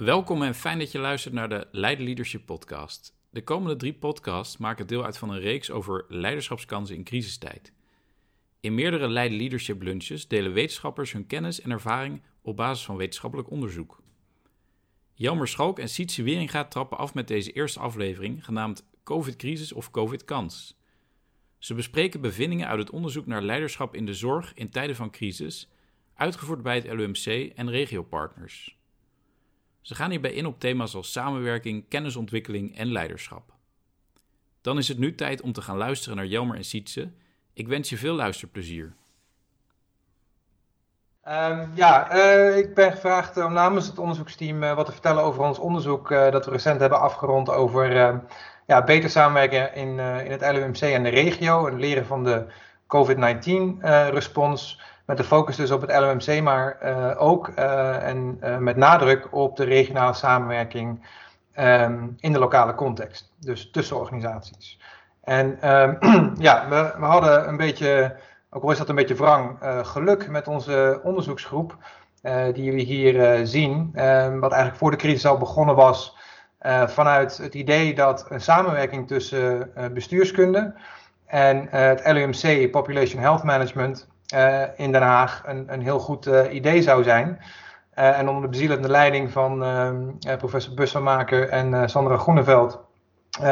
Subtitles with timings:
[0.00, 3.16] Welkom en fijn dat je luistert naar de Leiden Leadership Podcast.
[3.30, 7.72] De komende drie podcasts maken deel uit van een reeks over leiderschapskansen in crisistijd.
[8.60, 13.50] In meerdere Leiden Leadership lunches delen wetenschappers hun kennis en ervaring op basis van wetenschappelijk
[13.50, 14.02] onderzoek.
[15.12, 20.78] Jelmer Schalk en Sietse Weringa trappen af met deze eerste aflevering, genaamd COVID-crisis of COVID-kans.
[21.58, 25.70] Ze bespreken bevindingen uit het onderzoek naar leiderschap in de zorg in tijden van crisis,
[26.14, 28.79] uitgevoerd bij het LUMC en regiopartners.
[29.80, 33.52] Ze gaan hierbij in op thema's als samenwerking, kennisontwikkeling en leiderschap.
[34.60, 37.10] Dan is het nu tijd om te gaan luisteren naar Jelmer en Sietse.
[37.52, 38.92] Ik wens je veel luisterplezier.
[41.28, 45.42] Um, ja, uh, ik ben gevraagd om namens het onderzoeksteam uh, wat te vertellen over
[45.42, 48.18] ons onderzoek dat we recent hebben afgerond over ehm,
[48.66, 52.46] ja, beter samenwerken in, in het LUMC en de regio en leren van de
[52.86, 54.80] COVID-19-respons.
[55.10, 56.78] Met de focus dus op het LUMC, maar
[57.18, 61.06] ook en met nadruk op de regionale samenwerking
[61.58, 64.80] um, in de lokale context, dus tussen organisaties.
[65.24, 65.58] En
[66.48, 68.16] ja, we, we hadden een beetje
[68.50, 71.76] ook al is dat een beetje wrang, geluk met onze onderzoeksgroep,
[72.52, 73.90] die jullie hier zien.
[74.40, 76.16] wat eigenlijk voor de crisis al begonnen was
[76.86, 80.74] vanuit het idee dat een samenwerking tussen bestuurskunde
[81.26, 84.08] en het LUMC, Population Health Management,
[84.76, 87.40] in Den Haag een, een heel goed idee zou zijn.
[87.94, 89.64] en onder de bezielende leiding van
[90.38, 92.80] professor Busselmaker en Sandra Groeneveld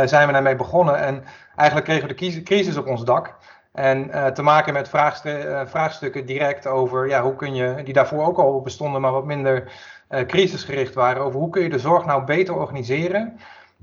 [0.05, 0.99] zijn we daarmee begonnen.
[0.99, 1.25] En
[1.57, 3.37] eigenlijk kregen we de crisis op ons dak.
[3.73, 4.89] En te maken met
[5.69, 9.73] vraagstukken direct over ja, hoe kun je, die daarvoor ook al bestonden, maar wat minder
[10.27, 13.39] crisisgericht waren, over hoe kun je de zorg nou beter organiseren.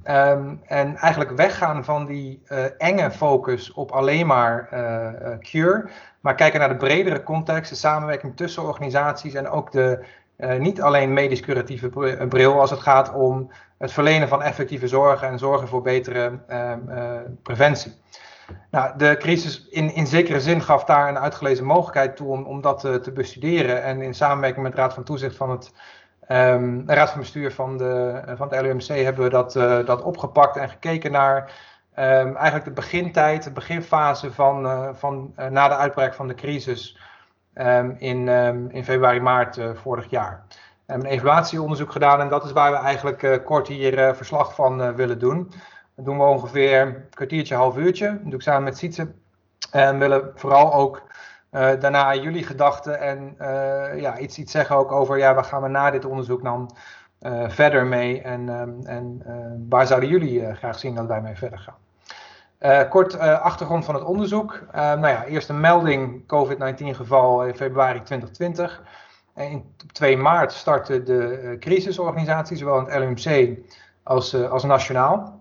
[0.10, 2.42] Um, en eigenlijk weggaan van die
[2.78, 4.70] enge focus op alleen maar
[5.40, 5.90] cure,
[6.20, 10.06] maar kijken naar de bredere context, de samenwerking tussen organisaties en ook de
[10.60, 11.90] niet alleen medisch curatieve
[12.30, 16.80] bril als het gaat om het verlenen van effectieve zorg en zorgen voor betere ehm,
[17.42, 17.94] preventie.
[18.72, 22.62] Nou, de crisis in, in zekere zin gaf daar een uitgelezen mogelijkheid toe om, om
[22.62, 23.84] dat te bestuderen.
[23.84, 25.72] En in samenwerking met de Raad van Toezicht van het
[26.30, 30.58] um, Raad van Bestuur van, de, van het LUMC hebben we dat, uh, dat opgepakt
[30.58, 31.42] en gekeken naar
[32.00, 36.34] um, eigenlijk de begintijd, de beginfase van, uh, van uh, na de uitbraak van de
[36.34, 37.00] crisis
[37.54, 38.28] um, in,
[38.72, 40.44] in februari, maart vorig jaar.
[40.50, 44.96] We hebben een evaluatieonderzoek gedaan en dat is waar we eigenlijk kort hier verslag van
[44.96, 45.52] willen doen.
[45.96, 48.08] Dat doen we ongeveer een kwartiertje, half uurtje.
[48.08, 49.12] Dat doe ik samen met Sietse.
[49.72, 51.02] En willen vooral ook
[51.56, 55.68] daarna jullie gedachten en uh, ja, iets, iets zeggen ook over ja, waar gaan we
[55.68, 56.76] na dit onderzoek dan
[57.22, 59.24] uh, verder mee en, um, en
[59.70, 62.90] waar zouden jullie graag zien dat wij mee verder gaan.
[62.90, 64.62] kort achtergrond van het onderzoek.
[64.72, 68.84] nou ja, eerst een melding COVID-19 geval in februari 2020.
[69.34, 73.58] En in, op 2 maart startte de crisisorganisatie, zowel in het LUMC
[74.04, 75.40] als, als nationaal.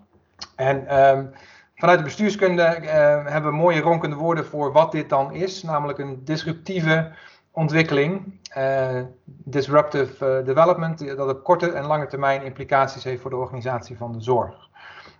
[0.55, 1.31] En um,
[1.75, 2.89] vanuit de bestuurskunde uh,
[3.25, 7.11] hebben we mooie ronkende woorden voor wat dit dan is, namelijk een disruptieve
[7.51, 13.35] ontwikkeling, uh, disruptive uh, development, dat op korte en lange termijn implicaties heeft voor de
[13.35, 14.69] organisatie van de zorg.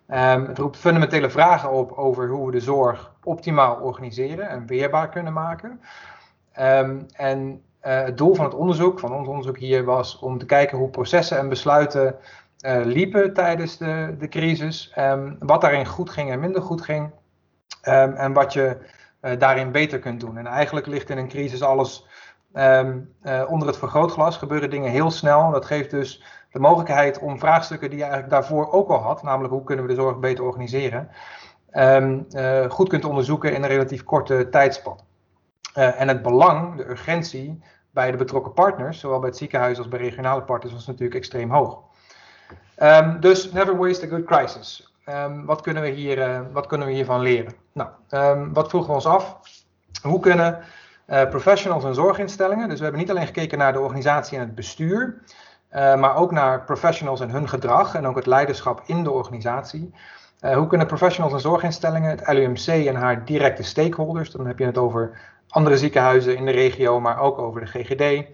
[0.09, 5.09] Um, het roept fundamentele vragen op over hoe we de zorg optimaal organiseren en weerbaar
[5.09, 5.81] kunnen maken.
[6.59, 10.77] Um, en het doel van het onderzoek, van ons onderzoek hier, was om te kijken
[10.77, 12.15] hoe processen en besluiten
[12.83, 14.93] liepen tijdens de, de crisis.
[14.97, 17.11] Um, wat daarin goed ging en minder goed ging.
[17.87, 18.77] Um, en wat je
[19.21, 20.37] uh, daarin beter kunt doen.
[20.37, 22.07] En eigenlijk ligt in een crisis alles
[22.53, 24.37] um, uh, onder het vergrootglas.
[24.37, 25.51] Gebeuren dingen heel snel.
[25.51, 29.23] Dat geeft dus de mogelijkheid om vraagstukken die je eigenlijk daarvoor ook al had.
[29.23, 31.09] Namelijk hoe kunnen we de zorg beter organiseren.
[32.69, 34.99] goed kunt onderzoeken in een relatief korte tijdspan.
[35.73, 39.99] en het belang, de urgentie bij de betrokken partners, zowel bij het ziekenhuis als bij
[39.99, 41.79] regionale partners, was natuurlijk extreem hoog.
[42.81, 44.93] Um, dus never waste a good crisis.
[45.09, 47.53] Um, wat, kunnen we hier, uh, wat kunnen we hiervan leren?
[47.73, 49.37] Nou, um, wat vroegen we ons af?
[50.01, 50.59] Hoe kunnen
[51.07, 54.55] uh, professionals en zorginstellingen, dus we hebben niet alleen gekeken naar de organisatie en het
[54.55, 55.21] bestuur,
[55.71, 59.93] uh, maar ook naar professionals en hun gedrag en ook het leiderschap in de organisatie.
[60.39, 64.77] hoe kunnen professionals en zorginstellingen, het LUMC en haar directe stakeholders, dan heb je het
[64.77, 65.19] over
[65.49, 68.27] andere ziekenhuizen in de regio, maar ook over de GGD,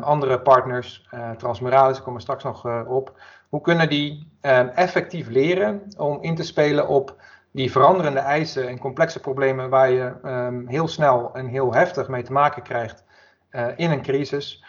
[0.00, 3.12] andere partners, Transmuralis, komen straks nog op,
[3.48, 7.14] hoe kunnen die um, effectief leren om in te spelen op
[7.50, 12.22] die veranderende eisen en complexe problemen waar je um, heel snel en heel heftig mee
[12.22, 13.04] te maken krijgt
[13.50, 14.64] uh, in een crisis?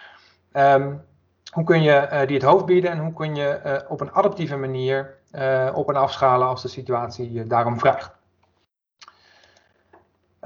[1.54, 5.18] Hoe kun je die het hoofd bieden en hoe kun je op een adaptieve manier
[5.74, 8.17] op en afschalen als de situatie daarom vraagt?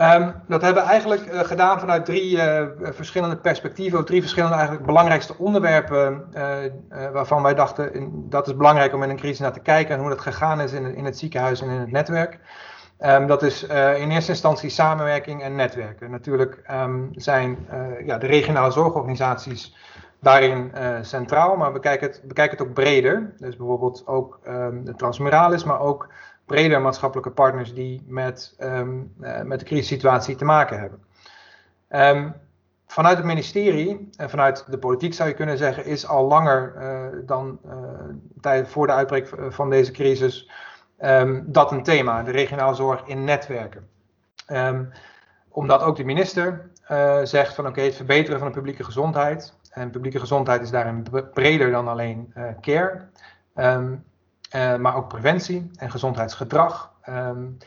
[0.02, 4.86] Um, dat hebben we eigenlijk uh, gedaan vanuit drie uh, verschillende perspectieven, drie verschillende eigenlijk
[4.86, 6.58] belangrijkste onderwerpen uh,
[7.14, 10.10] waarvan wij dachten dat is belangrijk om in een crisis naar te kijken en hoe
[10.10, 12.40] dat gegaan is in, in het ziekenhuis en in het netwerk.
[13.00, 13.64] Um, dat is
[13.98, 16.12] in eerste instantie samenwerking en netwerken.
[16.12, 17.68] Natuurlijk um, zijn
[18.06, 19.76] ja, de regionale zorgorganisaties
[20.20, 20.72] daarin
[21.02, 23.34] centraal, maar we kijken het, bekijken het ook breder.
[23.38, 24.40] Dus bijvoorbeeld ook
[24.84, 26.08] de Transmuralis, maar ook
[26.52, 31.04] breder maatschappelijke partners die met, um, uh, met de crisissituatie te maken hebben.
[31.90, 32.34] Um,
[32.88, 37.20] vanuit het ministerie en vanuit de politiek zou je kunnen zeggen, is al langer uh,
[37.26, 37.74] dan uh,
[38.42, 40.52] tijd voor de uitbraak van deze crisis
[41.02, 43.90] um, dat een thema, de regionale zorg in netwerken.
[45.50, 46.70] omdat ook de minister
[47.24, 49.54] zegt van oké, het verbeteren van de publieke gezondheid.
[49.70, 53.10] En publieke gezondheid is daarin breder dan alleen care.
[54.56, 56.92] Uh, maar ook preventie en gezondheidsgedrag.
[57.10, 57.58] Um,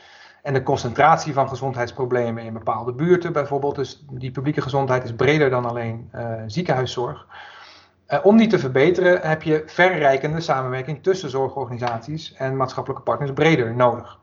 [0.41, 3.75] en de concentratie van gezondheidsproblemen in bepaalde buurten bijvoorbeeld.
[3.75, 7.27] Dus die publieke gezondheid is breder dan alleen uh, ziekenhuiszorg.
[8.07, 13.75] Uh, om die te verbeteren heb je verrijkende samenwerking tussen zorgorganisaties en maatschappelijke partners breder
[13.75, 14.19] nodig.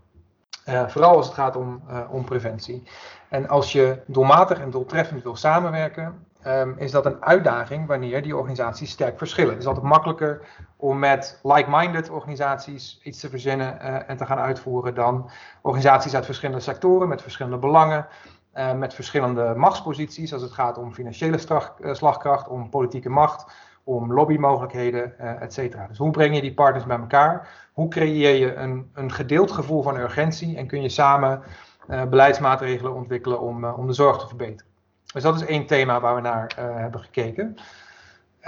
[0.65, 2.83] vooral als het gaat om, om preventie.
[3.29, 8.37] En als je doelmatig en doeltreffend wil samenwerken, um, is dat een uitdaging wanneer die
[8.37, 9.51] organisaties sterk verschillen.
[9.51, 10.47] Het is altijd makkelijker
[10.77, 15.31] om met like-minded organisaties iets te verzinnen uh, en te gaan uitvoeren dan
[15.63, 18.07] organisaties uit verschillende sectoren met verschillende belangen,
[18.55, 21.39] uh, met verschillende machtsposities als het gaat om financiële
[21.81, 23.53] uh, slagkracht, om politieke macht,
[23.85, 25.87] om lobbymogelijkheden, et cetera.
[25.87, 27.49] Dus hoe breng je die partners bij elkaar?
[27.73, 31.43] Hoe creëer je een, een gedeeld gevoel van urgentie en kun je samen
[31.87, 34.72] beleidsmaatregelen ontwikkelen om, om de zorg te verbeteren?
[35.13, 37.57] Dus dat is één thema waar we naar uh, hebben gekeken.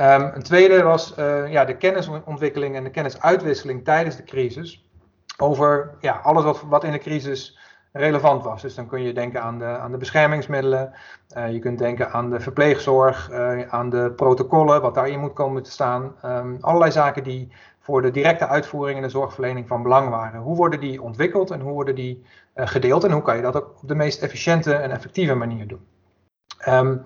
[0.01, 4.87] Um, een tweede was uh, ja, de kennisontwikkeling en de kennisuitwisseling tijdens de crisis.
[5.39, 7.59] Over ja, alles wat, wat in de crisis
[7.93, 8.63] relevant was.
[8.63, 10.93] Dus dan kun je denken aan de, aan de beschermingsmiddelen.
[11.37, 13.31] Uh, je kunt denken aan de verpleegzorg,
[13.69, 16.15] aan de protocollen, wat daarin moet komen te staan.
[16.25, 20.41] Um, allerlei zaken die voor de directe uitvoering en de zorgverlening van belang waren.
[20.41, 22.25] Hoe worden die ontwikkeld en hoe worden die
[22.55, 25.87] gedeeld en hoe kan je dat ook op de meest efficiënte en effectieve manier doen?
[26.69, 27.03] Um,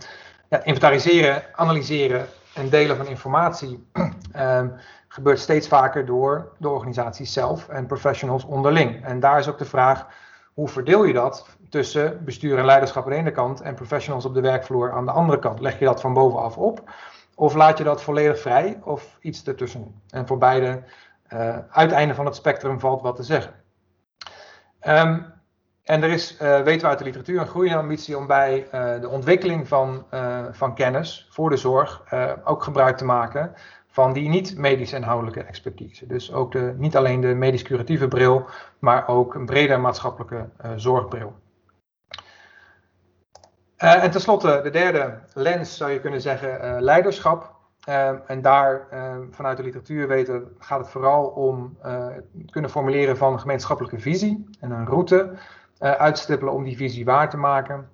[0.62, 3.88] inventariseren, analyseren en delen van informatie
[4.36, 4.72] um,
[5.08, 9.04] gebeurt steeds vaker door de organisaties zelf en professionals onderling.
[9.04, 10.06] En daar is ook de vraag,
[10.54, 14.34] hoe verdeel je dat tussen bestuur en leiderschap aan de ene kant en professionals op
[14.34, 15.60] de werkvloer aan de andere kant?
[15.60, 16.90] Leg je dat van bovenaf op
[17.34, 20.02] of laat je dat volledig vrij of iets ertussen?
[20.10, 20.82] En voor beide
[21.32, 23.52] uh, uiteinden van het spectrum valt wat te zeggen.
[24.86, 25.37] Um,
[25.88, 29.00] en er is, uh, weten we uit de literatuur, een groeiende ambitie om bij uh,
[29.00, 32.02] de ontwikkeling van, uh, van kennis voor de zorg
[32.44, 33.52] ook gebruik te maken
[33.86, 36.06] van die niet-medisch inhoudelijke expertise.
[36.06, 38.46] Dus ook de, niet alleen de medisch-curatieve bril,
[38.78, 41.34] maar ook een breder maatschappelijke zorgbril.
[43.76, 47.56] en tenslotte, de derde lens zou je kunnen zeggen, leiderschap.
[48.26, 48.86] en daar,
[49.30, 54.48] vanuit de literatuur weten, gaat het vooral om het kunnen formuleren van een gemeenschappelijke visie
[54.60, 55.36] en een route
[55.78, 57.88] uitstippelen om die visie waar te maken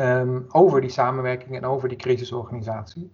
[0.00, 3.12] um, over die samenwerking en over die crisisorganisatie.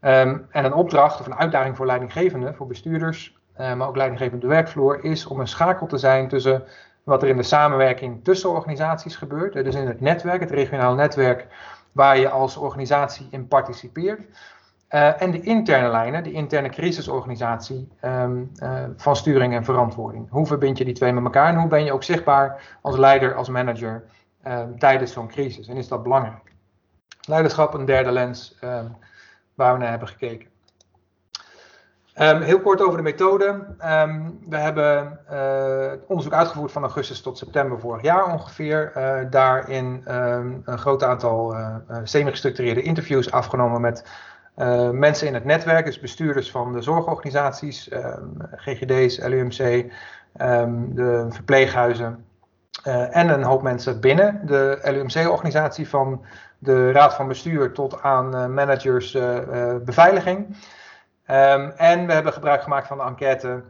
[0.00, 4.48] Um, en een opdracht of een uitdaging voor leidinggevenden, voor bestuurders, uh, maar ook leidinggevenden
[4.48, 6.64] de werkvloer, is om een schakel te zijn tussen
[7.02, 11.46] wat er in de samenwerking tussen organisaties gebeurt, dus in het netwerk, het regionaal netwerk,
[11.92, 14.20] waar je als organisatie in participeert.
[14.94, 20.30] Uh, en de interne lijnen, de interne crisisorganisatie um, uh, van sturing en verantwoording.
[20.30, 23.34] Hoe verbind je die twee met elkaar en hoe ben je ook zichtbaar als leider,
[23.34, 24.04] als manager
[24.46, 25.68] um, tijdens zo'n crisis?
[25.68, 26.52] En is dat belangrijk?
[27.28, 28.96] Leiderschap, een derde lens um,
[29.54, 30.48] waar we naar hebben gekeken.
[32.42, 33.64] heel kort over de methode.
[34.48, 38.92] we hebben uh, onderzoek uitgevoerd van augustus tot september vorig jaar ongeveer.
[39.30, 40.02] daarin
[40.64, 41.56] een groot aantal
[42.04, 44.04] semi-gestructureerde interviews afgenomen met
[44.56, 49.90] uh, mensen in het netwerk, dus bestuurders van de zorgorganisaties, um, GGD's, LUMC, um,
[50.36, 52.24] ehm, de verpleeghuizen
[52.86, 56.24] uh, en een hoop mensen binnen de LUMC-organisatie van
[56.58, 59.12] de raad van bestuur tot aan uh, managers
[59.84, 60.56] beveiliging.
[61.30, 63.62] Um, en we hebben gebruik gemaakt van de enquête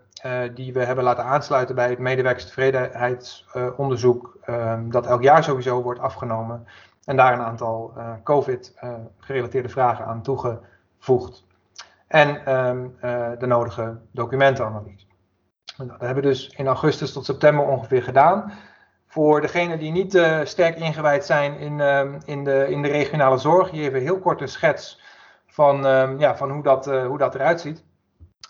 [0.54, 4.38] die we hebben laten aansluiten bij het medewerkerstevredenheidsonderzoek
[4.82, 6.66] dat elk jaar sowieso wordt afgenomen.
[7.04, 7.92] En daar een aantal
[8.24, 10.70] COVID-gerelateerde vragen aan toegevoegd
[11.02, 11.44] voegt.
[12.06, 15.06] En um, uh, de nodige documentenanalyse.
[15.76, 18.52] Nou, dat hebben we dus in augustus tot september ongeveer gedaan.
[19.06, 23.38] Voor degenen die niet uh, sterk ingewijd zijn in, um, in, de, in de regionale
[23.38, 25.00] zorg, hier even heel kort een schets
[25.46, 27.84] van, um, ja, van hoe, dat, uh, hoe dat eruit ziet.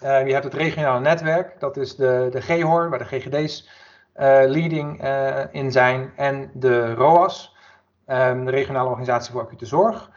[0.01, 3.69] je hebt het regionale netwerk, dat is de, de GHOR, waar de GGD's
[4.47, 5.05] leading
[5.51, 7.57] in zijn, en de ROAS.
[8.07, 10.11] de regionale organisatie voor acute zorg.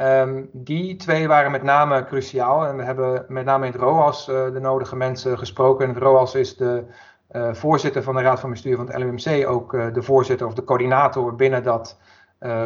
[0.00, 4.28] Um, die twee waren met name cruciaal en we hebben met name in het ROAS
[4.28, 5.86] uh, de nodige mensen gesproken.
[5.86, 6.84] En het ROAS is de
[7.32, 10.54] uh, voorzitter van de Raad van Bestuur van het LUMC, ook uh, de voorzitter of
[10.54, 11.98] de coördinator binnen dat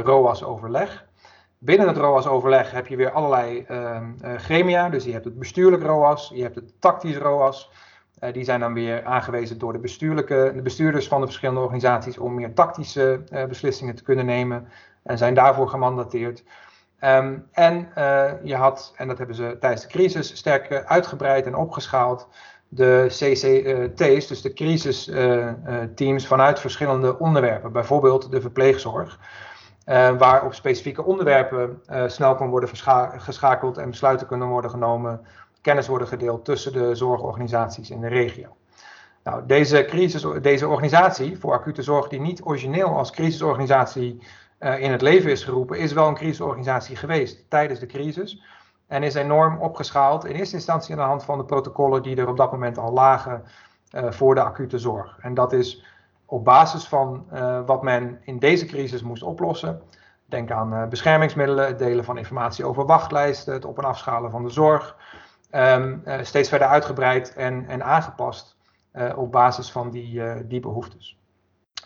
[0.02, 1.04] ROAS-overleg.
[1.58, 6.30] Binnen het ROAS-overleg heb je weer allerlei ehm, gremia, dus je hebt het bestuurlijk ROAS,
[6.34, 7.70] je hebt het tactisch ROAS.
[8.32, 12.34] die zijn dan weer aangewezen door de, bestuurlijke, de bestuurders van de verschillende organisaties om
[12.34, 14.68] meer tactische beslissingen te kunnen nemen
[15.02, 16.44] en zijn daarvoor gemandateerd.
[17.04, 21.46] Um, en uh, je had, en dat hebben ze tijdens de crisis sterk uh, uitgebreid
[21.46, 22.28] en opgeschaald,
[22.68, 29.18] de CCT's, dus de crisisteams uh, vanuit verschillende onderwerpen, bijvoorbeeld de verpleegzorg,
[30.18, 32.68] waar op specifieke onderwerpen snel kan worden
[33.16, 35.26] geschakeld en besluiten kunnen worden genomen,
[35.60, 38.56] kennis worden gedeeld tussen de zorgorganisaties in de regio.
[39.24, 44.22] Nou, deze, crisis, deze organisatie voor acute zorg, die niet origineel als crisisorganisatie
[44.64, 48.42] uh, in het leven is geroepen, is wel een crisisorganisatie geweest tijdens de crisis.
[48.86, 52.28] En is enorm opgeschaald, in eerste instantie aan de hand van de protocollen die er
[52.28, 53.44] op dat moment al lagen
[53.96, 55.18] uh, voor de acute zorg.
[55.20, 55.84] En dat is
[56.26, 59.82] op basis van uh, wat men in deze crisis moest oplossen.
[60.26, 64.50] Denk aan beschermingsmiddelen, het delen van informatie over wachtlijsten, het op- en afschalen van de
[64.50, 64.96] zorg.
[65.50, 68.56] Um, steeds verder uitgebreid en, en aangepast
[69.16, 71.18] op basis van die, die behoeftes.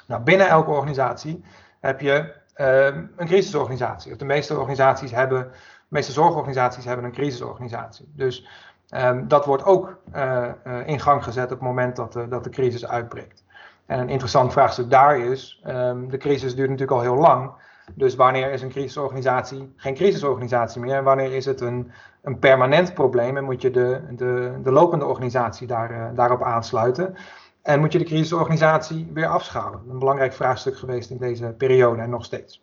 [0.06, 1.44] Nou, binnen elke organisatie
[1.80, 4.12] heb je Ehm, een crisisorganisatie.
[4.12, 5.56] Of de meeste organisaties hebben, de
[5.88, 8.12] meeste zorgorganisaties hebben een crisisorganisatie.
[8.14, 8.48] Dus
[8.94, 12.44] um, dat wordt ook uh, uh, in gang gezet op het moment dat de, dat
[12.44, 13.44] de crisis uitbreekt.
[13.86, 17.50] En een interessant vraagstuk daar is, um, de crisis duurt natuurlijk al heel lang.
[17.94, 20.96] Dus wanneer is een crisisorganisatie geen crisisorganisatie meer?
[20.96, 25.04] En wanneer is het een, een permanent probleem en moet je de, de, de lopende
[25.04, 27.14] organisatie daar, uh, daarop aansluiten?
[27.62, 29.80] En moet je de crisisorganisatie weer afschalen?
[29.90, 32.62] Een belangrijk vraagstuk geweest in deze periode en nog steeds.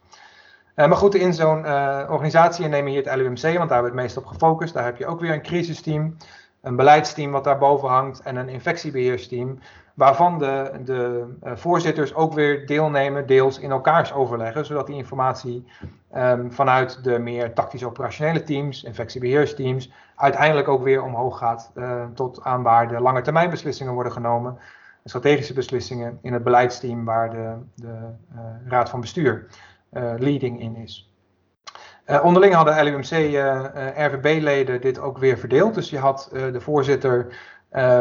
[0.75, 3.57] Uh, maar goed, in zo'n uh, organisatie, en neem je hier het LUMC, want daar
[3.57, 4.73] hebben we het meest op gefocust.
[4.73, 6.17] Daar heb je ook weer een crisisteam,
[6.61, 9.59] een beleidsteam wat daarboven hangt en een infectiebeheersteam.
[9.93, 14.65] Waarvan de, de uh, voorzitters ook weer deelnemen, deels in elkaars overleggen.
[14.65, 15.65] Zodat die informatie
[16.15, 21.71] um, vanuit de meer tactisch-operationele teams, infectiebeheersteams, uiteindelijk ook weer omhoog gaat
[22.13, 24.59] tot aan waar de lange termijn beslissingen worden genomen
[25.09, 27.97] strategische beslissingen in het beleidsteam waar de, de
[28.35, 29.47] uh, raad van bestuur
[29.93, 31.09] uh, leading in is.
[32.07, 33.09] Uh, onderling hadden LUMC
[33.95, 35.75] RVB-leden dit ook weer verdeeld.
[35.75, 37.38] Dus je had de voorzitter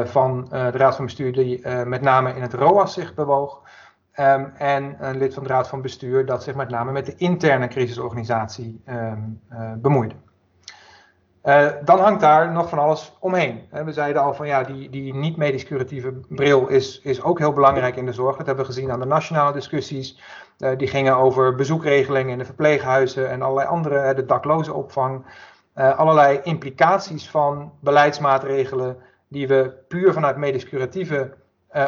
[0.05, 3.63] van de raad van bestuur die met name in het ROAS zich bewoog.
[4.21, 7.15] Um, en een lid van de raad van bestuur dat zich met name met de
[7.17, 9.41] interne crisisorganisatie um,
[9.77, 10.15] bemoeide.
[11.45, 13.69] Uh, dan hangt daar nog van alles omheen.
[13.85, 17.97] we zeiden al van ja, die, die niet-medisch curatieve bril is, is ook heel belangrijk
[17.97, 18.37] in de zorg.
[18.37, 20.21] Dat hebben we gezien aan de nationale discussies.
[20.59, 25.25] Uh, die gingen over bezoekregelingen in de verpleeghuizen en allerlei andere, de dakloze opvang.
[25.77, 28.97] Uh, allerlei implicaties van beleidsmaatregelen
[29.29, 31.35] die we puur vanuit medisch curatieve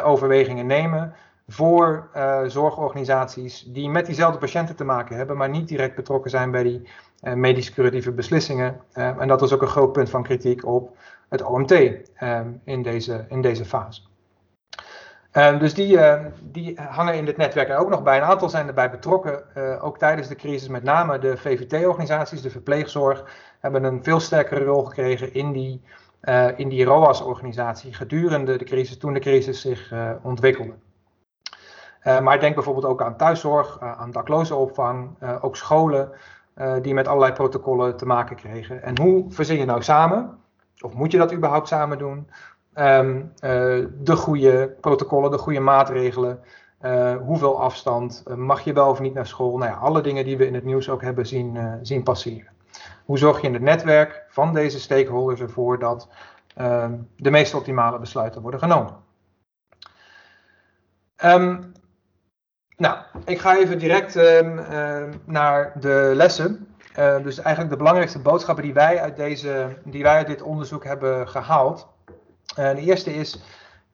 [0.03, 1.13] overwegingen nemen
[1.47, 6.51] voor uh, zorgorganisaties die met diezelfde patiënten te maken hebben, maar niet direct betrokken zijn
[6.51, 6.87] bij die
[7.21, 8.81] uh, medisch curatieve beslissingen.
[8.93, 10.97] Uh, en dat was ook een groot punt van kritiek op
[11.29, 11.71] het OMT
[12.63, 14.01] in, deze, in deze fase.
[15.31, 15.99] dus die,
[16.41, 18.17] die hangen in dit netwerk er ook nog bij.
[18.17, 19.43] Een aantal zijn erbij betrokken,
[19.81, 20.67] ook tijdens de crisis.
[20.67, 23.25] Met name de VVT-organisaties, de verpleegzorg,
[23.59, 25.81] hebben een veel sterkere rol gekregen in die,
[26.55, 30.73] in die ROAS-organisatie gedurende de crisis, toen de crisis zich ontwikkelde.
[32.07, 36.11] Uh, maar denk bijvoorbeeld ook aan thuiszorg, uh, aan daklozenopvang, uh, ook scholen
[36.81, 38.83] die met allerlei protocollen te maken kregen.
[38.83, 40.37] En hoe verzin je nou samen,
[40.81, 42.29] of moet je dat überhaupt samen doen,
[42.75, 43.31] um,
[43.99, 46.39] de goede protocollen, de goede maatregelen,
[47.25, 50.47] hoeveel afstand, mag je wel of niet naar school, nou ja, alle dingen die we
[50.47, 52.51] in het nieuws ook hebben zien, zien passeren.
[53.05, 56.09] Hoe zorg je in het netwerk van deze stakeholders ervoor dat
[56.55, 58.95] ehm, de meest optimale besluiten worden genomen?
[61.25, 61.73] Um,
[62.77, 66.67] nou, ik ga even direct um, uh, naar de lessen.
[66.99, 70.83] Uh, dus eigenlijk de belangrijkste boodschappen die wij uit, deze, die wij uit dit onderzoek
[70.83, 71.87] hebben gehaald.
[72.59, 73.39] Uh, de eerste is,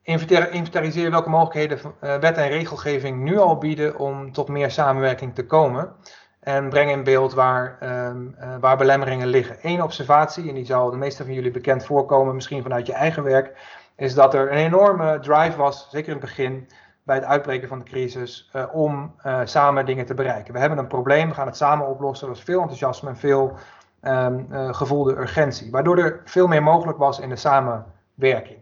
[0.03, 5.45] inventariseer welke mogelijkheden eh, wet en regelgeving nu al bieden om tot meer samenwerking te
[5.45, 5.91] komen.
[6.39, 7.77] En breng in beeld waar,
[8.09, 9.57] um, waar belemmeringen liggen.
[9.61, 13.23] Eén observatie, en die zal de meeste van jullie bekend voorkomen, misschien vanuit je eigen
[13.23, 13.57] werk,
[13.95, 16.67] is dat er een enorme drive was, zeker in het begin,
[17.03, 20.53] bij het uitbreken van de crisis uh, om uh, samen dingen te bereiken.
[20.53, 22.27] We hebben een probleem, we gaan het samen oplossen.
[22.27, 23.57] Er was veel enthousiasme en veel
[24.01, 28.59] um, uh, gevoelde urgentie, waardoor er veel meer mogelijk was in de samenwerking.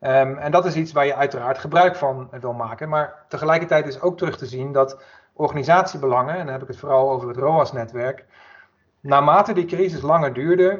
[0.00, 4.00] Um, en dat is iets waar je uiteraard gebruik van wil maken, maar tegelijkertijd is
[4.00, 8.24] ook terug te zien dat organisatiebelangen, en dan heb ik het vooral over het ROAS-netwerk,
[9.00, 10.70] naarmate die crisis langer duurde,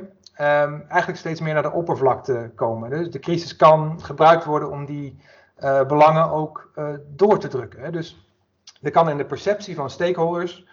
[0.41, 2.91] um, eigenlijk steeds meer naar de oppervlakte komen.
[2.91, 5.21] Dus de crisis kan gebruikt worden om die
[5.61, 7.81] uh, belangen ook uh, door te drukken.
[7.81, 7.91] Hè.
[7.91, 8.29] Dus
[8.83, 10.67] er kan in de perceptie van stakeholders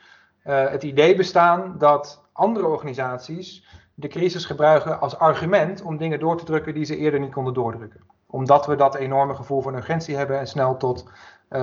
[0.46, 6.38] uh, het idee bestaan dat andere organisaties de crisis gebruiken als argument om dingen door
[6.38, 8.02] te drukken die ze eerder niet konden doordrukken.
[8.28, 11.10] Omdat we dat enorme gevoel van urgentie hebben en snel tot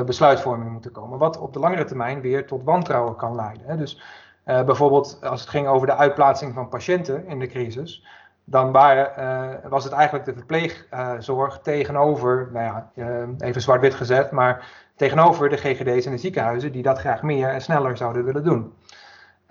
[0.06, 1.18] besluitvorming moeten komen.
[1.18, 3.66] Wat op de langere termijn weer tot wantrouwen kan leiden.
[3.66, 3.76] Hè.
[3.76, 4.02] Dus
[4.44, 8.04] bijvoorbeeld als het ging over de uitplaatsing van patiënten in de crisis.
[8.44, 12.90] Dan uh, was het eigenlijk de verpleegzorg tegenover, nou ja,
[13.38, 17.60] even zwart-wit gezet, maar tegenover de GGD's en de ziekenhuizen die dat graag meer en
[17.60, 18.74] sneller zouden willen doen.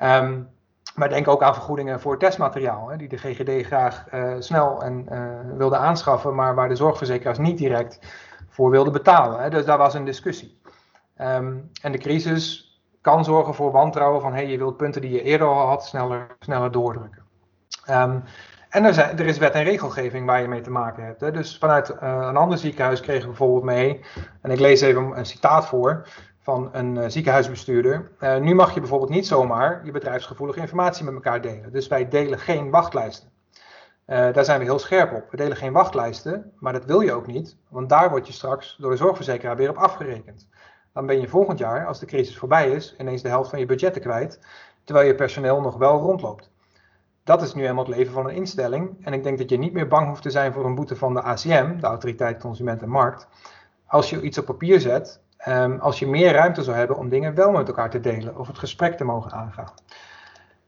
[0.03, 0.49] Um,
[0.95, 5.07] maar denk ook aan vergoedingen voor testmateriaal, hè, die de GGD graag uh, snel en
[5.57, 7.99] wilde aanschaffen, maar waar de zorgverzekeraars niet direct
[8.49, 9.39] voor wilden betalen.
[9.39, 9.49] Hè.
[9.49, 10.59] Dus daar was een discussie.
[11.21, 12.71] Um, en de crisis
[13.01, 16.27] kan zorgen voor wantrouwen van hey, je wilt punten die je eerder al had sneller,
[16.39, 17.23] sneller doordrukken.
[17.89, 18.23] Um,
[18.71, 21.21] en er, zijn, er, is wet en regelgeving waar je mee te maken hebt.
[21.21, 21.31] Hè.
[21.31, 24.01] Dus vanuit uh, een ander ziekenhuis kregen we bijvoorbeeld mee,
[24.41, 26.07] en ik lees even een citaat voor
[26.39, 28.11] van een uh, ziekenhuisbestuurder.
[28.19, 31.71] Uh, nu mag je bijvoorbeeld niet zomaar je bedrijfsgevoelige informatie met elkaar delen.
[31.71, 33.29] Dus wij delen geen wachtlijsten.
[34.05, 35.31] Daar zijn we heel scherp op.
[35.31, 38.75] We delen geen wachtlijsten, maar dat wil je ook niet, want daar word je straks
[38.79, 40.47] door de zorgverzekeraar weer op afgerekend.
[40.93, 43.65] Dan ben je volgend jaar, als de crisis voorbij is, ineens de helft van je
[43.65, 44.39] budgetten kwijt,
[44.83, 46.51] terwijl je personeel nog wel rondloopt.
[47.23, 49.05] Dat is nu helemaal het leven van een instelling.
[49.05, 51.13] En ik denk dat je niet meer bang hoeft te zijn voor een boete van
[51.13, 53.27] de ACM, de Autoriteit Consument en Markt.
[53.85, 57.35] Als je iets op papier zet Um, als je meer ruimte zou hebben om dingen
[57.35, 59.73] wel met elkaar te delen of het gesprek te mogen aangaan.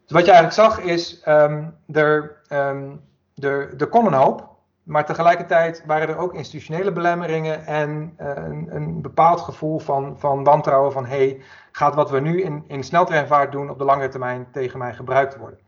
[0.04, 3.02] Dus wat je eigenlijk zag is, er, um,
[3.36, 4.50] er, kon een hoop,
[4.84, 10.44] maar tegelijkertijd waren er ook institutionele belemmeringen en uh, een, een, bepaald gevoel van, van
[10.44, 14.48] wantrouwen van hey, gaat wat we nu in, in sneltreinvaart doen op de lange termijn
[14.52, 15.60] tegen mij gebruikt worden.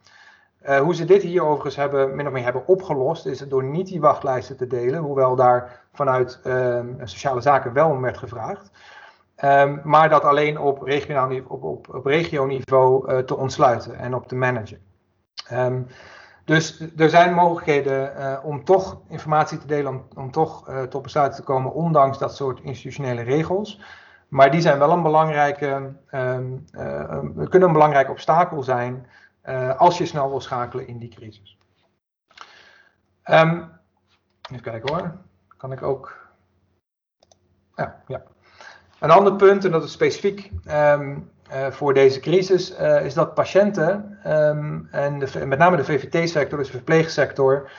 [0.70, 3.88] Uh, hoe ze dit hier overigens hebben, min of meer hebben opgelost, is door niet
[3.88, 8.72] die wachtlijsten te delen, hoewel daar vanuit uh, sociale zaken wel om werd gevraagd.
[9.44, 14.28] Um, maar dat alleen op, regionaal, op, op, op regioniveau uh, te ontsluiten en op
[14.28, 14.80] te managen.
[15.52, 15.88] Um,
[16.46, 21.46] dus er zijn mogelijkheden uh, om toch informatie te delen, om, toch tot besluiten te
[21.46, 23.82] komen, ondanks dat soort institutionele regels.
[24.28, 25.94] Maar die zijn wel een belangrijke,
[27.50, 29.08] kunnen een belangrijk obstakel zijn
[29.78, 31.58] als je snel wil schakelen in die crisis.
[33.24, 35.18] even kijken hoor.
[35.58, 36.18] Kan ik ook.
[37.76, 38.24] Ja, ja.
[39.00, 43.34] Een ander punt, en dat is specifiek um, uh, voor deze crisis, uh, is dat
[43.34, 47.72] patiënten, um, en met name de VVT-sector, dus de verpleegsector,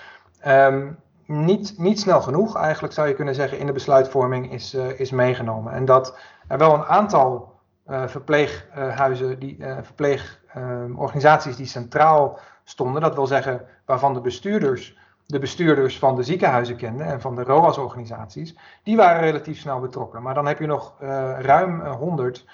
[1.27, 5.73] niet, niet snel genoeg, eigenlijk zou je kunnen zeggen, in de besluitvorming is, is meegenomen.
[5.73, 7.56] En dat er wel een aantal
[7.89, 14.97] verpleeghuizen, die, verpleegorganisaties die centraal stonden, dat wil zeggen waarvan de bestuurders
[15.27, 20.23] de bestuurders van de ziekenhuizen kenden en van de ROAS-organisaties, die waren relatief snel betrokken.
[20.23, 21.09] Maar dan heb je nog uh,
[21.41, 22.45] ruim 100,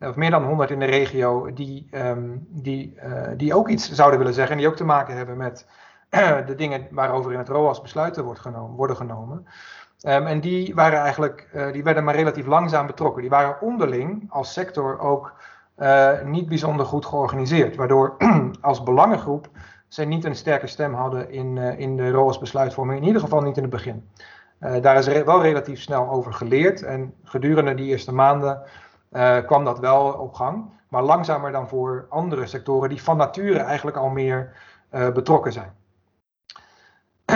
[0.00, 2.98] of meer dan 100 in de regio, die, um, die,
[3.36, 5.66] die ook iets zouden willen zeggen en die ook te maken hebben met
[6.46, 9.46] de dingen waarover in het ROAS besluiten wordt genomen, worden genomen.
[10.06, 13.20] Um, en die waren eigenlijk, uh, die werden maar relatief langzaam betrokken.
[13.20, 15.32] Die waren onderling als sector ook
[16.24, 18.16] niet bijzonder goed georganiseerd, waardoor
[18.60, 19.48] als belangengroep
[19.88, 23.40] zij niet een sterke stem hadden in, uh, in de ROAS besluitvorming, in ieder geval
[23.40, 24.08] niet in het begin.
[24.80, 28.62] Daar is wel relatief snel over geleerd en gedurende die eerste maanden
[29.46, 33.96] kwam dat wel op gang, maar langzamer dan voor andere sectoren die van nature eigenlijk
[33.96, 34.52] al meer
[34.90, 35.72] betrokken zijn.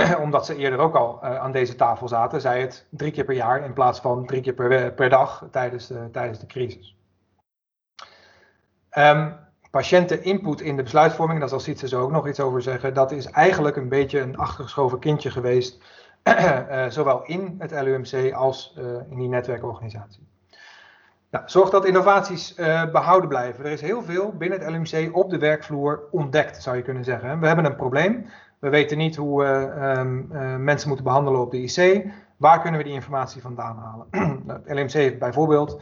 [0.25, 3.65] Omdat ze eerder ook al aan deze tafel zaten, zij het drie keer per jaar
[3.65, 6.97] in plaats van drie keer per, per dag tijdens de, tijdens de crisis.
[8.99, 9.37] Um,
[9.71, 13.27] patiënteninput in de besluitvorming, daar zal Sietse zo ook nog iets over zeggen, dat is
[13.27, 15.83] eigenlijk een beetje een achtergeschoven kindje geweest,
[16.25, 18.79] uh, zowel in het LUMC als
[19.11, 20.29] in die netwerkorganisatie.
[21.31, 22.55] Nou, zorg dat innovaties
[22.93, 23.65] behouden blijven.
[23.65, 27.41] Er is heel veel binnen het LUMC op de werkvloer ontdekt, zou je kunnen zeggen.
[27.41, 28.27] We hebben een probleem.
[28.65, 30.29] We weten niet hoe we um,
[30.65, 32.05] mensen moeten behandelen op de IC.
[32.37, 34.07] Waar kunnen we die informatie vandaan halen?
[34.47, 35.81] Nou, het LUMC heeft bijvoorbeeld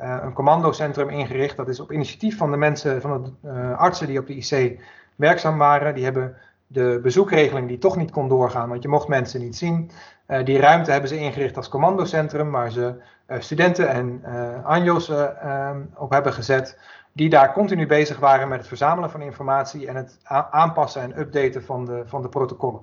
[0.00, 1.56] uh, een commandocentrum ingericht.
[1.56, 4.80] Dat is op initiatief van de mensen, van de artsen die op de IC
[5.16, 5.94] werkzaam waren.
[5.94, 9.90] Die hebben de bezoekregeling die toch niet kon doorgaan, want je mocht mensen niet zien.
[10.44, 12.94] Die ruimte hebben ze ingericht als commandocentrum, waar ze
[13.38, 14.22] studenten en
[14.64, 15.12] anjo's
[15.94, 16.78] op hebben gezet.
[17.20, 20.18] Die daar continu bezig waren met het verzamelen van informatie en het
[20.50, 22.80] aanpassen en updaten van de, van de protocollen.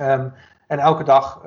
[0.00, 0.32] Um,
[0.66, 1.42] en elke dag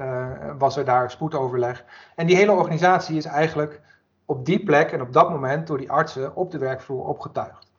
[0.57, 1.85] was er daar spoedoverleg.
[2.15, 3.81] En die hele organisatie is eigenlijk
[4.25, 7.71] op die plek en op dat moment door die artsen op de werkvloer opgetuigd.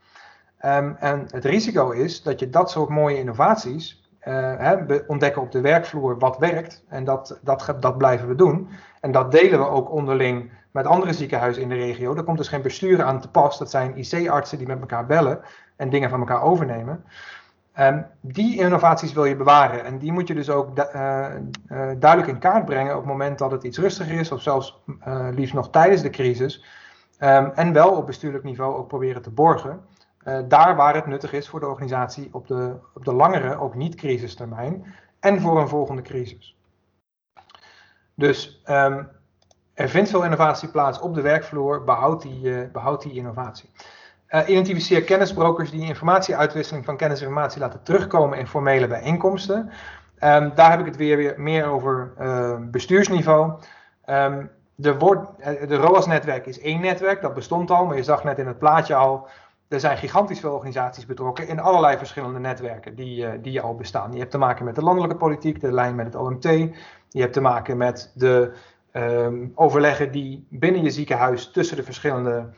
[0.59, 5.61] Ehm, en het risico is dat je dat soort mooie innovaties uh, ontdekken op de
[5.61, 6.85] werkvloer wat werkt.
[6.89, 8.69] En dat, dat, dat blijven we doen.
[9.01, 12.15] En dat delen we ook onderling met andere ziekenhuizen in de regio.
[12.15, 13.59] Daar komt dus geen bestuur aan te pas.
[13.59, 15.41] Dat zijn IC-artsen die met elkaar bellen
[15.77, 17.05] en dingen van elkaar overnemen.
[17.81, 20.85] Um, die innovaties wil je bewaren en die moet je dus ook uh,
[21.69, 24.83] uh, duidelijk in kaart brengen op het moment dat het iets rustiger is, of zelfs
[25.09, 26.65] uh, liefst nog tijdens de crisis.
[27.21, 29.81] Um, en wel op bestuurlijk niveau ook proberen te borgen.
[30.49, 34.95] Daar waar het nuttig is voor de organisatie op de, op de langere, ook niet-crisistermijn
[35.21, 36.57] en voor een volgende crisis.
[38.15, 39.09] Dus um,
[39.75, 43.71] er vindt veel innovatie plaats op de werkvloer, behoud die, behoud die innovatie.
[44.29, 49.71] Uh, identificeer kennisbrokers die informatieuitwisseling van kennis en informatie laten terugkomen in formele bijeenkomsten.
[50.21, 52.13] Um, daar heb ik het weer, weer meer over
[52.71, 53.53] bestuursniveau.
[54.07, 54.97] Um, de,
[55.69, 58.95] de ROAS-netwerk is één netwerk, dat bestond al, maar je zag net in het plaatje
[58.95, 59.29] al,
[59.69, 64.13] er zijn gigantisch veel organisaties betrokken in allerlei verschillende netwerken die, uh, die al bestaan.
[64.13, 66.43] Je hebt te maken met de landelijke politiek, de lijn met het OMT,
[67.09, 68.53] je hebt te maken met de
[68.93, 72.49] um, overleggen die binnen je ziekenhuis tussen de verschillende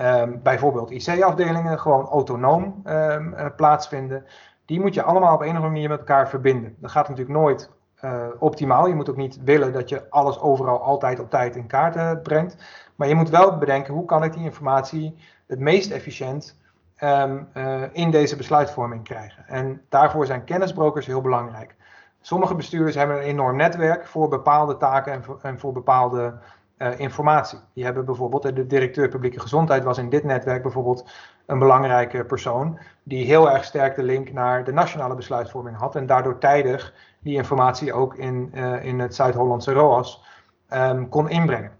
[0.00, 4.24] um, bijvoorbeeld IC-afdelingen gewoon autonoom um, uh, plaatsvinden.
[4.64, 6.76] Die moet je allemaal op een of andere manier met elkaar verbinden.
[6.78, 7.70] Dat gaat natuurlijk nooit
[8.04, 8.86] uh, optimaal.
[8.86, 12.56] Je moet ook niet willen dat je alles overal altijd op tijd in kaart brengt.
[12.94, 16.58] Maar je moet wel bedenken hoe kan ik die informatie het meest efficiënt
[17.00, 17.48] um,
[17.92, 19.44] in deze besluitvorming krijgen.
[19.46, 21.74] En daarvoor zijn kennisbrokers heel belangrijk.
[22.20, 26.38] Sommige bestuurders hebben een enorm netwerk voor bepaalde taken en voor, bepaalde
[26.78, 27.58] uh, informatie.
[27.74, 31.10] Die hebben bijvoorbeeld, de directeur publieke gezondheid was in dit netwerk bijvoorbeeld
[31.46, 36.06] een belangrijke persoon, die heel erg sterk de link naar de nationale besluitvorming had en
[36.06, 38.52] daardoor tijdig die informatie ook in,
[38.82, 40.24] in het Zuid-Hollandse ROAS
[40.70, 41.72] um, kon inbrengen.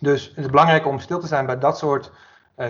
[0.00, 2.12] Dus het is belangrijk om stil te zijn bij dat soort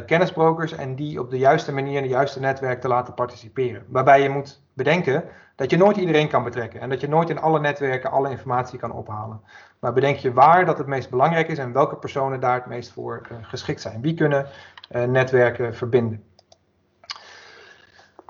[0.07, 3.85] kennisbrokers en die op de juiste manier in de juiste netwerk te laten participeren.
[3.89, 5.25] Waarbij je moet bedenken
[5.57, 8.79] dat je nooit iedereen kan betrekken en dat je nooit in alle netwerken alle informatie
[8.79, 9.41] kan ophalen.
[9.79, 12.93] Maar bedenk je waar dat het meest belangrijk is en welke personen daar het meest
[12.93, 14.01] voor uh, geschikt zijn.
[14.01, 14.47] Wie kunnen
[14.91, 16.25] uh, netwerken verbinden?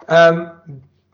[0.07, 0.51] Um,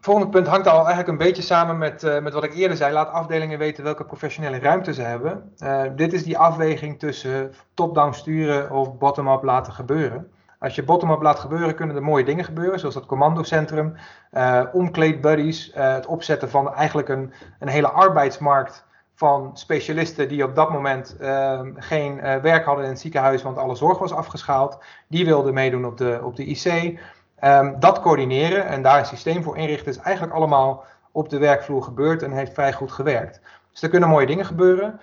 [0.09, 2.92] volgende punt hangt al eigenlijk een beetje samen met, uh, met wat ik eerder zei.
[2.92, 5.53] Laat afdelingen weten welke professionele ruimte ze hebben.
[5.97, 10.31] dit is die afweging tussen top-down sturen of bottom-up laten gebeuren.
[10.59, 13.97] Als je bottom-up laat gebeuren, kunnen er mooie dingen gebeuren, zoals dat commandocentrum,
[14.33, 20.71] uh, omkleedbuddies, het opzetten van eigenlijk een, een hele arbeidsmarkt van specialisten die op dat
[20.73, 24.79] moment uh, geen werk hadden in het ziekenhuis, want alle zorg was afgeschaald.
[25.09, 26.99] Die wilden meedoen op de, op de IC.
[27.40, 31.83] Ehm, dat coördineren en daar een systeem voor inrichten is eigenlijk allemaal op de werkvloer
[31.83, 33.40] gebeurd en heeft vrij goed gewerkt.
[33.70, 35.01] Dus er kunnen mooie dingen gebeuren.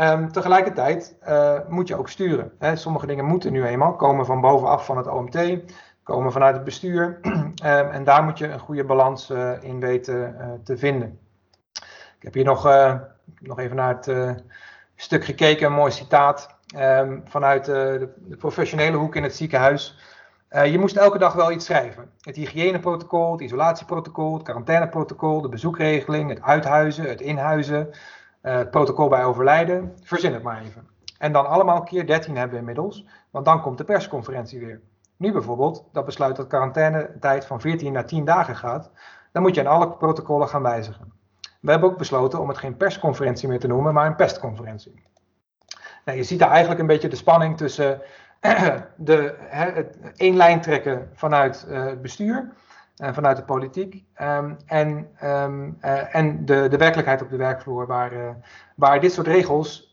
[0.00, 2.52] Um, tegelijkertijd uh, moet je ook sturen.
[2.58, 2.76] Hè.
[2.76, 5.58] Sommige dingen moeten nu eenmaal komen van bovenaf van het OMT,
[6.02, 7.18] komen vanuit het bestuur.
[7.22, 7.54] um,
[7.96, 11.18] en daar moet je een goede balans uh, in weten uh, te vinden.
[12.18, 12.64] Ik heb hier nog,
[13.40, 14.42] nog even naar het
[14.96, 16.56] stuk gekeken, een mooi citaat
[17.24, 19.98] vanuit de, professionele hoek in het ziekenhuis.
[20.50, 22.10] Je moest elke dag wel iets schrijven.
[22.20, 27.90] Het hygiëneprotocol, het isolatieprotocol, het quarantaineprotocol, de bezoekregeling, het uithuizen, het inhuizen
[28.42, 30.88] uh, het protocol bij overlijden, verzin het maar even.
[31.18, 34.80] En dan allemaal keer 13 hebben we inmiddels, want dan komt de persconferentie weer.
[35.16, 38.90] Nu bijvoorbeeld, dat besluit dat quarantainetijd van 14 naar 10 dagen gaat,
[39.32, 41.12] dan moet je aan alle protocollen gaan wijzigen.
[41.60, 45.02] We hebben ook besloten om het geen persconferentie meer te noemen, maar een pestconferentie.
[46.04, 48.02] Nou, je ziet daar eigenlijk een beetje de spanning tussen
[48.96, 52.52] de, het één lijn trekken vanuit uh, het bestuur
[52.96, 54.04] en vanuit de politiek.
[54.22, 58.30] Um, en um, uh, en de, de werkelijkheid op de werkvloer, waar, uh,
[58.74, 59.86] waar dit soort regels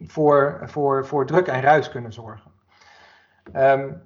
[0.00, 2.50] voor, voor, voor druk en ruis kunnen zorgen.
[3.56, 4.02] Um,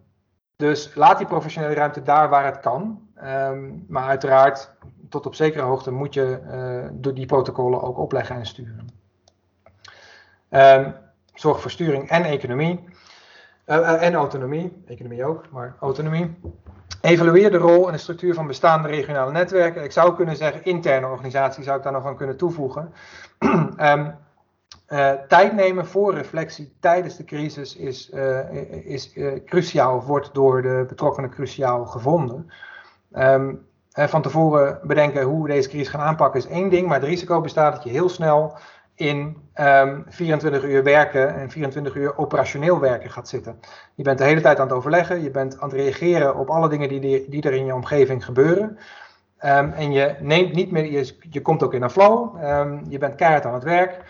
[0.57, 3.09] dus laat die professionele ruimte daar waar het kan.
[3.89, 4.77] maar uiteraard,
[5.09, 6.41] tot op zekere hoogte moet je
[6.93, 8.89] door die protocollen ook opleggen en sturen.
[11.35, 12.85] zorg voor sturing en economie.
[13.65, 16.35] En autonomie, economie ook, maar autonomie.
[17.01, 19.85] Evalueer de rol en de structuur van bestaande regionale netwerken.
[19.85, 22.93] Ik zou kunnen zeggen, interne organisatie zou ik daar nog aan kunnen toevoegen.
[23.39, 23.79] um,
[24.89, 28.11] uh, tijd nemen voor reflectie tijdens de crisis is,
[28.85, 29.13] is
[29.47, 32.51] cruciaal, wordt door de betrokkenen cruciaal gevonden.
[33.13, 37.09] Um, van tevoren bedenken hoe we deze crisis gaan aanpakken is één ding, maar het
[37.09, 38.57] risico bestaat dat je heel snel
[38.95, 43.61] in um, ehm, 24 uur werken en 24 uur operationeel werken gaat zitten.
[43.95, 46.69] Je bent de hele tijd aan het overleggen, je bent aan het reageren op alle
[46.69, 48.79] dingen die, die er in je omgeving gebeuren.
[49.45, 53.15] Um, en je neemt niet meer, je, komt ook in een flow, um, je bent
[53.15, 54.01] keihard aan het werk.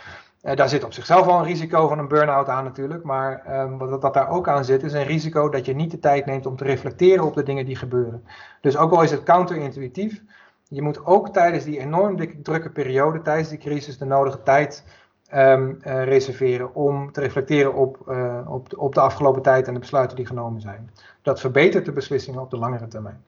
[0.41, 4.03] daar zit op zichzelf al een risico van een burn-out aan natuurlijk, maar ehm, wat
[4.03, 6.57] dat daar ook aan zit, is een risico dat je niet de tijd neemt om
[6.57, 8.25] te reflecteren op de dingen die gebeuren.
[8.61, 10.23] Dus ook al is het counterintuïtief,
[10.69, 14.85] je moet ook tijdens die enorm drukke periode, tijdens die crisis, de nodige tijd
[15.35, 19.81] um, reserveren om te reflecteren op, uh, op, de, op de afgelopen tijd en de
[19.81, 20.91] besluiten die genomen zijn.
[21.23, 23.25] Dat verbetert de beslissingen op de langere termijn.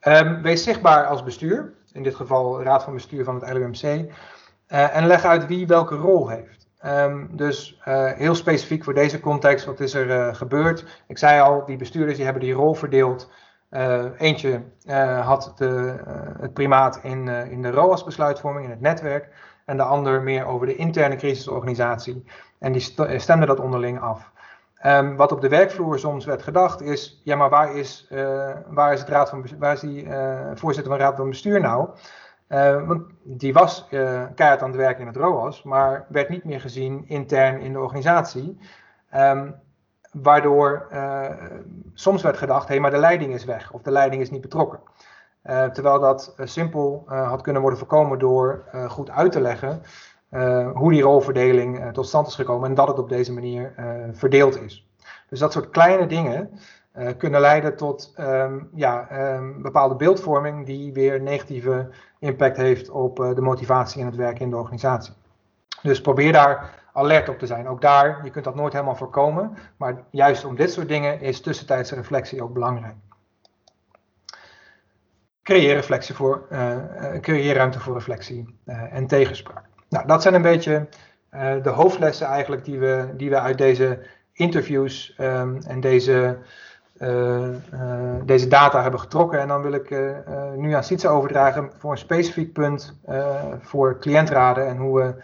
[0.00, 4.96] Um, wees zichtbaar als bestuur, in dit geval Raad van Bestuur van het LUMC, eh,
[4.96, 6.68] en leg uit wie welke rol heeft.
[6.86, 7.80] Um, dus
[8.16, 11.02] heel specifiek voor deze context, wat is er gebeurd?
[11.06, 13.30] Ik zei al, die bestuurders die hebben die rol verdeeld.
[13.74, 14.62] Uh, eentje
[15.22, 15.96] had de,
[16.40, 19.28] het primaat in, in de ROAS-besluitvorming, in het netwerk
[19.64, 22.24] en de ander meer over de interne crisisorganisatie.
[22.58, 22.80] En die
[23.18, 24.32] stemden dat onderling af.
[24.86, 28.08] Um, wat op de werkvloer soms werd gedacht is, ja maar waar is,
[28.66, 30.06] waar is, het raad van, waar is die
[30.54, 31.88] voorzitter van de raad van bestuur nou?
[32.86, 33.86] Want die was
[34.34, 37.80] keihard aan het werken in het ROAS, maar werd niet meer gezien intern in de
[37.80, 38.58] organisatie.
[39.16, 39.54] Um,
[40.22, 40.88] waardoor
[41.94, 44.40] soms werd gedacht, hé hey, maar de leiding is weg of de leiding is niet
[44.40, 44.80] betrokken.
[45.44, 49.82] Uh, terwijl dat uh, simpel had kunnen worden voorkomen door goed uit te leggen
[50.74, 53.74] hoe die rolverdeling tot stand is gekomen en dat het op deze manier
[54.12, 54.88] verdeeld is.
[55.28, 56.58] Dus dat soort kleine dingen
[57.16, 63.40] kunnen leiden tot um, ja, um, bepaalde beeldvorming die weer negatieve impact heeft op de
[63.40, 65.14] motivatie en het werken in de organisatie.
[65.82, 67.68] Dus probeer daar alert op te zijn.
[67.68, 71.40] Ook daar, je kunt dat nooit helemaal voorkomen, maar juist om dit soort dingen is
[71.40, 72.94] tussentijdse reflectie ook belangrijk
[75.44, 76.76] creëer, reflectie voor, uh,
[77.20, 79.64] creëer ruimte voor reflectie uh, en tegenspraak.
[79.88, 80.86] Nou, dat zijn een beetje
[81.62, 84.02] de hoofdlessen eigenlijk die we, die we uit deze
[84.32, 86.38] interviews um, en deze,
[88.24, 89.40] deze data hebben getrokken.
[89.40, 89.90] En dan wil ik
[90.56, 92.98] nu aan Sietse overdragen voor een specifiek punt
[93.60, 95.22] voor cliëntraden en hoe we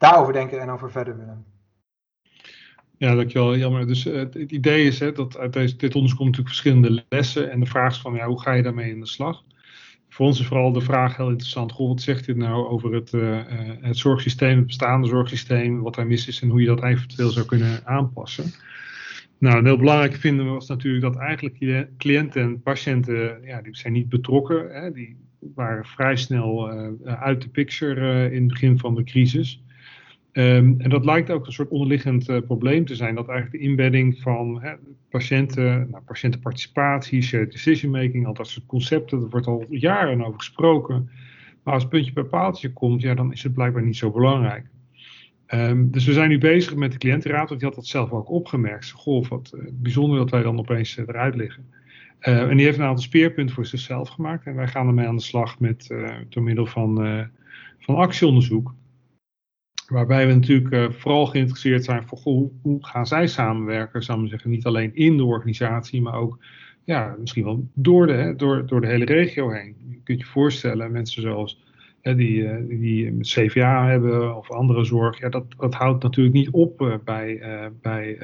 [0.00, 1.44] daarover denken en over verder willen.
[2.96, 3.56] Ja, dankjewel.
[3.56, 3.86] Jammer.
[3.86, 7.50] Dus het, het idee is hè, dat uit deze, dit onderzoek komt natuurlijk verschillende lessen.
[7.50, 9.42] En de vraag is van ja, hoe ga je daarmee in de slag?
[10.10, 11.72] voor ons is vooral de vraag heel interessant.
[11.72, 13.40] Goh, wat zegt dit nou over het, uh,
[13.80, 17.46] het zorgsysteem, het bestaande zorgsysteem, wat daar mis is en hoe je dat eventueel zou
[17.46, 18.44] kunnen aanpassen?
[19.38, 23.92] Nou, heel belangrijk vinden we was natuurlijk dat eigenlijk cliënten en patiënten, ja, die zijn
[23.92, 24.70] niet betrokken.
[24.70, 25.16] Hè, die
[25.54, 26.70] waren vrij snel
[27.04, 29.62] uit de picture in het begin van de crisis.
[30.32, 33.68] Um, en dat lijkt ook een soort onderliggend uh, probleem te zijn, dat eigenlijk de
[33.68, 34.62] inbedding van
[35.08, 40.38] patiënten, nou, patiëntenparticipatie, shared decision making, al dat soort concepten, daar wordt al jaren over
[40.38, 41.10] gesproken.
[41.62, 44.66] Maar als het puntje bij paaltje komt, ja, dan is het blijkbaar niet zo belangrijk.
[45.54, 48.30] Um, dus we zijn nu bezig met de cliëntenraad, want die had dat zelf ook
[48.30, 48.90] opgemerkt.
[48.90, 51.64] Goh, wat uh, bijzonder dat wij dan opeens uh, eruit liggen.
[52.20, 54.46] en die heeft een aantal speerpunten voor zichzelf gemaakt.
[54.46, 55.94] En wij gaan ermee aan de slag met,
[56.28, 56.96] door middel van,
[57.78, 58.74] van actieonderzoek.
[59.90, 62.18] Waarbij we natuurlijk uh, vooral geïnteresseerd zijn voor
[62.62, 66.38] hoe gaan zij samenwerken, zou ik zeggen, niet alleen in de organisatie, maar ook
[66.84, 69.74] ja, misschien wel door de, door, door de hele regio heen.
[69.88, 71.62] Je kunt je voorstellen, mensen zoals
[72.02, 76.80] die, uh, die CVA hebben of andere zorg, ja, dat, dat houdt natuurlijk niet op
[76.80, 77.42] uh, bij,
[77.82, 78.18] bij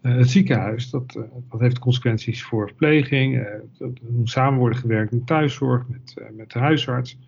[0.00, 0.90] het ziekenhuis.
[0.90, 1.12] Dat,
[1.50, 3.62] dat heeft consequenties voor verpleging, er
[4.10, 7.18] moet samen worden gewerkt met thuiszorg, met, met de huisarts.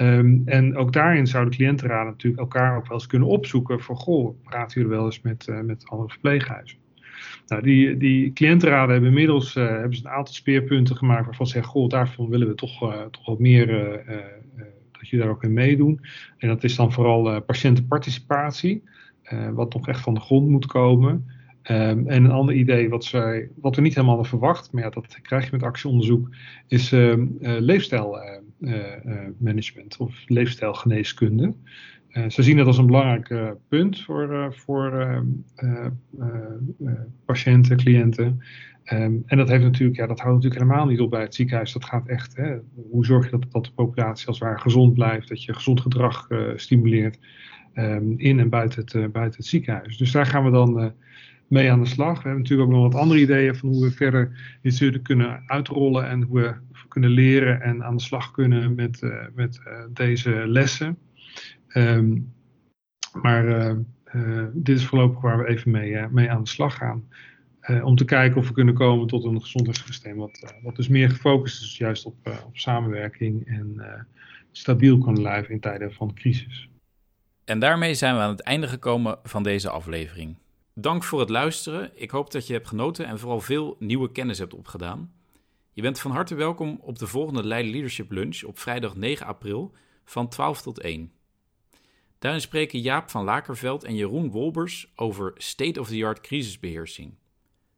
[0.00, 4.42] Um, en ook daarin zouden cliëntenraden natuurlijk elkaar ook wel eens kunnen opzoeken voor, goh,
[4.44, 6.78] praten jullie wel eens met, uh, met andere verpleeghuizen?
[7.46, 11.52] Nou, die, die cliëntenraden hebben inmiddels uh, hebben ze een aantal speerpunten gemaakt waarvan ze
[11.52, 13.66] zeggen, goh, daarvan willen we toch, uh, toch wat meer,
[14.92, 16.00] dat je daar ook in meedoen.
[16.38, 18.82] En dat is dan vooral patiëntenparticipatie,
[19.52, 21.26] wat nog echt van de grond moet komen.
[21.70, 24.90] Um, en een ander idee wat, zij, wat we niet helemaal hadden verwacht, maar ja,
[24.90, 26.28] dat krijg je met actieonderzoek,
[26.68, 31.54] is uh, uh, leefstijlmanagement of leefstijlgeneeskunde.
[32.28, 34.92] ze zien dat als een belangrijk punt voor, voor
[35.54, 35.90] ehm,
[37.24, 38.42] patiënten, cliënten.
[38.82, 41.72] En dat, heeft natuurlijk, ja, dat houdt natuurlijk helemaal niet op bij het ziekenhuis.
[41.72, 42.56] Dat gaat echt, hè,
[42.90, 45.80] hoe zorg je dat, dat de populatie als het ware gezond blijft, dat je gezond
[45.80, 47.18] gedrag stimuleert
[48.16, 49.96] in en buiten het, buiten het ziekenhuis.
[49.96, 50.94] Dus daar gaan we dan
[51.52, 52.16] mee aan de slag.
[52.16, 55.42] We hebben natuurlijk ook nog wat andere ideeën van hoe we verder dit zullen kunnen
[55.46, 56.54] uitrollen en hoe we
[56.88, 60.98] kunnen leren en aan de slag kunnen met, uh, met uh, deze lessen.
[61.68, 62.32] Um,
[63.22, 67.08] maar uh, dit is voorlopig waar we even mee, mee aan de slag gaan.
[67.82, 71.62] om te kijken of we kunnen komen tot een gezondheidssysteem wat, wat dus meer gefocust
[71.62, 73.82] is juist op, op samenwerking en
[74.52, 76.68] stabiel kan blijven in tijden van crisis.
[77.44, 80.36] En daarmee zijn we aan het einde gekomen van deze aflevering.
[80.74, 81.90] Dank voor het luisteren.
[81.94, 85.12] Ik hoop dat je hebt genoten en vooral veel nieuwe kennis hebt opgedaan.
[85.72, 89.74] Je bent van harte welkom op de volgende Leiden Leadership Lunch op vrijdag 9 april
[90.04, 91.12] van 12 tot 1.
[92.18, 97.14] Daarin spreken Jaap van Lakerveld en Jeroen Wolbers over state-of-the-art crisisbeheersing.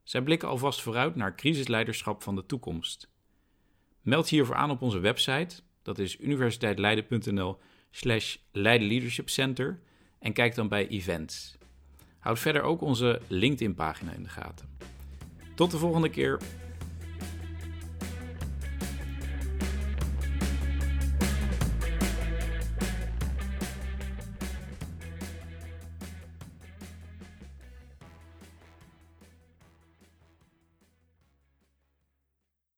[0.03, 3.09] Zij blikken alvast vooruit naar crisisleiderschap van de toekomst.
[4.03, 7.59] Meld hiervoor aan op onze website, dat is universiteitleiden.nl
[7.91, 9.81] slash Leiden Center
[10.19, 11.57] en kijk dan bij events.
[12.25, 14.69] Houd verder ook onze LinkedIn pagina in de gaten.
[15.55, 16.41] Tot de volgende keer.